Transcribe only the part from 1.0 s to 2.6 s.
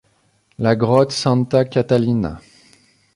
Santa Catalina.